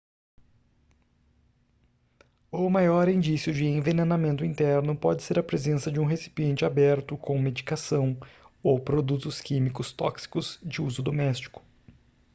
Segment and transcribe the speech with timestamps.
[2.51, 7.37] o maior indício de envenenamento interno pode ser a presença de um recipiente aberto com
[7.37, 8.17] medicação
[8.63, 11.61] ou produtos químicos tóxicos de uso doméstico